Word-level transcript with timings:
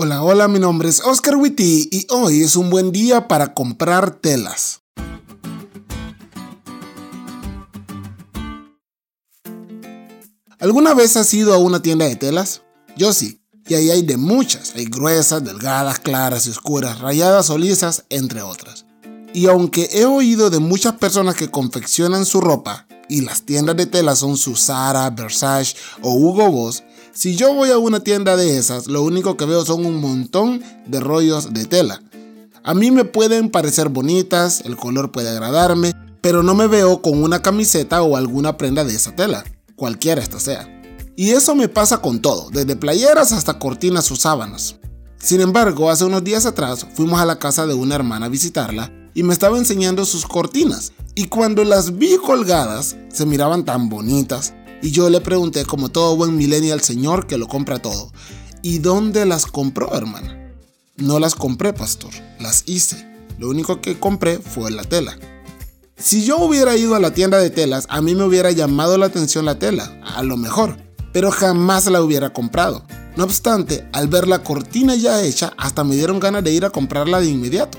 Hola, 0.00 0.22
hola, 0.22 0.46
mi 0.46 0.60
nombre 0.60 0.88
es 0.88 1.00
Oscar 1.00 1.34
Witty 1.34 1.88
y 1.90 2.06
hoy 2.10 2.44
es 2.44 2.54
un 2.54 2.70
buen 2.70 2.92
día 2.92 3.26
para 3.26 3.52
comprar 3.52 4.12
telas. 4.12 4.82
¿Alguna 10.60 10.94
vez 10.94 11.16
has 11.16 11.34
ido 11.34 11.52
a 11.52 11.58
una 11.58 11.82
tienda 11.82 12.06
de 12.06 12.14
telas? 12.14 12.62
Yo 12.96 13.12
sí, 13.12 13.42
y 13.66 13.74
ahí 13.74 13.90
hay 13.90 14.02
de 14.02 14.16
muchas, 14.16 14.72
hay 14.76 14.84
gruesas, 14.84 15.42
delgadas, 15.42 15.98
claras 15.98 16.46
y 16.46 16.50
oscuras, 16.50 17.00
rayadas 17.00 17.50
o 17.50 17.58
lisas, 17.58 18.04
entre 18.08 18.42
otras. 18.42 18.86
Y 19.34 19.48
aunque 19.48 19.90
he 19.94 20.04
oído 20.04 20.48
de 20.48 20.60
muchas 20.60 20.92
personas 20.92 21.34
que 21.34 21.50
confeccionan 21.50 22.24
su 22.24 22.40
ropa, 22.40 22.86
y 23.08 23.22
las 23.22 23.42
tiendas 23.42 23.76
de 23.76 23.86
telas 23.86 24.18
son 24.18 24.36
su 24.36 24.54
Zara, 24.54 25.10
Versace 25.10 25.74
o 26.02 26.12
Hugo 26.12 26.50
Boss, 26.50 26.84
si 27.18 27.34
yo 27.34 27.52
voy 27.52 27.72
a 27.72 27.78
una 27.78 27.98
tienda 27.98 28.36
de 28.36 28.58
esas, 28.58 28.86
lo 28.86 29.02
único 29.02 29.36
que 29.36 29.44
veo 29.44 29.64
son 29.64 29.84
un 29.84 30.00
montón 30.00 30.62
de 30.86 31.00
rollos 31.00 31.52
de 31.52 31.64
tela. 31.64 32.00
A 32.62 32.74
mí 32.74 32.92
me 32.92 33.04
pueden 33.04 33.50
parecer 33.50 33.88
bonitas, 33.88 34.60
el 34.64 34.76
color 34.76 35.10
puede 35.10 35.28
agradarme, 35.28 35.94
pero 36.20 36.44
no 36.44 36.54
me 36.54 36.68
veo 36.68 37.02
con 37.02 37.20
una 37.20 37.42
camiseta 37.42 38.02
o 38.02 38.16
alguna 38.16 38.56
prenda 38.56 38.84
de 38.84 38.94
esa 38.94 39.16
tela, 39.16 39.42
cualquiera 39.74 40.22
esta 40.22 40.38
sea. 40.38 40.80
Y 41.16 41.30
eso 41.30 41.56
me 41.56 41.68
pasa 41.68 41.98
con 42.00 42.22
todo, 42.22 42.50
desde 42.52 42.76
playeras 42.76 43.32
hasta 43.32 43.58
cortinas 43.58 44.08
o 44.12 44.14
sábanas. 44.14 44.76
Sin 45.18 45.40
embargo, 45.40 45.90
hace 45.90 46.04
unos 46.04 46.22
días 46.22 46.46
atrás 46.46 46.86
fuimos 46.94 47.20
a 47.20 47.26
la 47.26 47.40
casa 47.40 47.66
de 47.66 47.74
una 47.74 47.96
hermana 47.96 48.26
a 48.26 48.28
visitarla 48.28 48.92
y 49.14 49.24
me 49.24 49.32
estaba 49.32 49.58
enseñando 49.58 50.04
sus 50.04 50.24
cortinas. 50.24 50.92
Y 51.16 51.26
cuando 51.26 51.64
las 51.64 51.98
vi 51.98 52.16
colgadas, 52.24 52.94
se 53.12 53.26
miraban 53.26 53.64
tan 53.64 53.88
bonitas, 53.88 54.54
y 54.82 54.90
yo 54.90 55.10
le 55.10 55.20
pregunté, 55.20 55.64
como 55.64 55.88
todo 55.88 56.16
buen 56.16 56.36
millennial 56.36 56.80
señor 56.80 57.26
que 57.26 57.38
lo 57.38 57.48
compra 57.48 57.80
todo, 57.80 58.12
¿y 58.62 58.78
dónde 58.78 59.26
las 59.26 59.46
compró, 59.46 59.94
hermana? 59.94 60.52
No 60.96 61.18
las 61.18 61.34
compré, 61.34 61.72
pastor, 61.72 62.10
las 62.40 62.64
hice. 62.66 63.06
Lo 63.38 63.48
único 63.48 63.80
que 63.80 63.98
compré 63.98 64.38
fue 64.38 64.70
la 64.70 64.84
tela. 64.84 65.16
Si 65.96 66.24
yo 66.24 66.38
hubiera 66.38 66.76
ido 66.76 66.94
a 66.94 67.00
la 67.00 67.12
tienda 67.12 67.38
de 67.38 67.50
telas, 67.50 67.86
a 67.88 68.00
mí 68.00 68.14
me 68.14 68.24
hubiera 68.24 68.50
llamado 68.52 68.98
la 68.98 69.06
atención 69.06 69.44
la 69.44 69.58
tela, 69.58 70.00
a 70.04 70.22
lo 70.22 70.36
mejor, 70.36 70.76
pero 71.12 71.30
jamás 71.30 71.86
la 71.86 72.02
hubiera 72.02 72.32
comprado. 72.32 72.84
No 73.16 73.24
obstante, 73.24 73.88
al 73.92 74.06
ver 74.06 74.28
la 74.28 74.44
cortina 74.44 74.94
ya 74.94 75.22
hecha, 75.22 75.52
hasta 75.56 75.82
me 75.82 75.96
dieron 75.96 76.20
ganas 76.20 76.44
de 76.44 76.52
ir 76.52 76.64
a 76.64 76.70
comprarla 76.70 77.20
de 77.20 77.26
inmediato. 77.26 77.78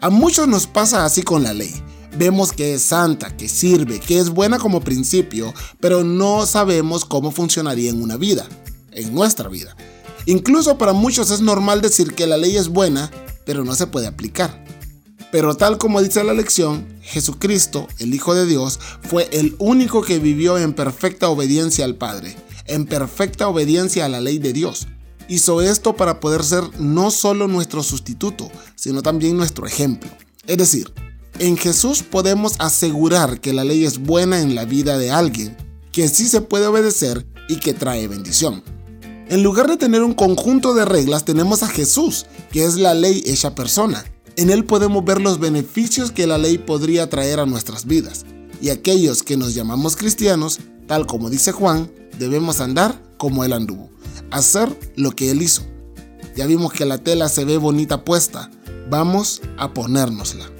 A 0.00 0.10
muchos 0.10 0.46
nos 0.46 0.68
pasa 0.68 1.04
así 1.04 1.22
con 1.22 1.42
la 1.42 1.52
ley. 1.52 1.74
Vemos 2.16 2.52
que 2.52 2.74
es 2.74 2.82
santa, 2.82 3.36
que 3.36 3.48
sirve, 3.48 4.00
que 4.00 4.18
es 4.18 4.30
buena 4.30 4.58
como 4.58 4.80
principio, 4.80 5.54
pero 5.78 6.02
no 6.02 6.44
sabemos 6.46 7.04
cómo 7.04 7.30
funcionaría 7.30 7.90
en 7.90 8.02
una 8.02 8.16
vida, 8.16 8.48
en 8.92 9.14
nuestra 9.14 9.48
vida. 9.48 9.76
Incluso 10.26 10.76
para 10.76 10.92
muchos 10.92 11.30
es 11.30 11.40
normal 11.40 11.80
decir 11.80 12.14
que 12.14 12.26
la 12.26 12.36
ley 12.36 12.56
es 12.56 12.68
buena, 12.68 13.10
pero 13.46 13.64
no 13.64 13.74
se 13.74 13.86
puede 13.86 14.06
aplicar. 14.06 14.64
Pero 15.30 15.56
tal 15.56 15.78
como 15.78 16.02
dice 16.02 16.24
la 16.24 16.34
lección, 16.34 16.86
Jesucristo, 17.02 17.86
el 17.98 18.12
Hijo 18.12 18.34
de 18.34 18.46
Dios, 18.46 18.80
fue 19.02 19.28
el 19.32 19.54
único 19.58 20.02
que 20.02 20.18
vivió 20.18 20.58
en 20.58 20.72
perfecta 20.72 21.28
obediencia 21.28 21.84
al 21.84 21.94
Padre, 21.94 22.36
en 22.66 22.84
perfecta 22.84 23.48
obediencia 23.48 24.04
a 24.04 24.08
la 24.08 24.20
ley 24.20 24.38
de 24.38 24.52
Dios. 24.52 24.88
Hizo 25.28 25.62
esto 25.62 25.94
para 25.94 26.18
poder 26.18 26.42
ser 26.42 26.64
no 26.80 27.12
solo 27.12 27.46
nuestro 27.46 27.84
sustituto, 27.84 28.50
sino 28.74 29.02
también 29.02 29.36
nuestro 29.36 29.66
ejemplo. 29.66 30.10
Es 30.48 30.58
decir, 30.58 30.92
en 31.40 31.56
Jesús 31.56 32.02
podemos 32.02 32.54
asegurar 32.58 33.40
que 33.40 33.54
la 33.54 33.64
ley 33.64 33.86
es 33.86 33.98
buena 33.98 34.40
en 34.40 34.54
la 34.54 34.66
vida 34.66 34.98
de 34.98 35.10
alguien, 35.10 35.56
que 35.90 36.06
sí 36.06 36.28
se 36.28 36.42
puede 36.42 36.66
obedecer 36.66 37.26
y 37.48 37.56
que 37.56 37.72
trae 37.72 38.06
bendición. 38.08 38.62
En 39.30 39.42
lugar 39.42 39.66
de 39.66 39.78
tener 39.78 40.02
un 40.02 40.12
conjunto 40.12 40.74
de 40.74 40.84
reglas, 40.84 41.24
tenemos 41.24 41.62
a 41.62 41.68
Jesús, 41.68 42.26
que 42.52 42.64
es 42.64 42.74
la 42.74 42.92
ley 42.92 43.22
hecha 43.24 43.54
persona. 43.54 44.04
En 44.36 44.50
Él 44.50 44.66
podemos 44.66 45.02
ver 45.02 45.18
los 45.18 45.40
beneficios 45.40 46.10
que 46.10 46.26
la 46.26 46.36
ley 46.36 46.58
podría 46.58 47.08
traer 47.08 47.40
a 47.40 47.46
nuestras 47.46 47.86
vidas. 47.86 48.26
Y 48.60 48.68
aquellos 48.68 49.22
que 49.22 49.38
nos 49.38 49.54
llamamos 49.54 49.96
cristianos, 49.96 50.58
tal 50.86 51.06
como 51.06 51.30
dice 51.30 51.52
Juan, 51.52 51.90
debemos 52.18 52.60
andar 52.60 53.00
como 53.16 53.44
Él 53.44 53.54
anduvo, 53.54 53.88
hacer 54.30 54.68
lo 54.94 55.12
que 55.12 55.30
Él 55.30 55.40
hizo. 55.40 55.62
Ya 56.36 56.44
vimos 56.46 56.74
que 56.74 56.84
la 56.84 56.98
tela 56.98 57.30
se 57.30 57.46
ve 57.46 57.56
bonita 57.56 58.04
puesta, 58.04 58.50
vamos 58.90 59.40
a 59.56 59.72
ponérnosla. 59.72 60.59